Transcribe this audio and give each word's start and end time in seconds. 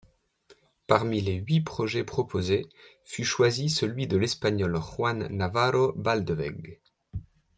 Parmi 0.87 1.21
les 1.21 1.35
huit 1.35 1.61
projets 1.61 2.03
proposés 2.03 2.67
fut 3.03 3.23
choisi 3.23 3.69
celui 3.69 4.07
de 4.07 4.17
l'Espagnol 4.17 4.75
Juan 4.81 5.27
Navarro 5.29 5.93
Baldeweg. 5.93 6.79